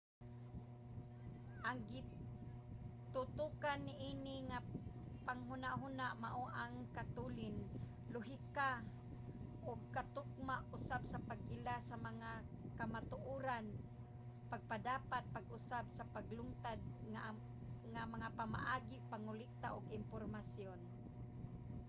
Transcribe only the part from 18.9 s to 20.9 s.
ug pangolekta og impormasyon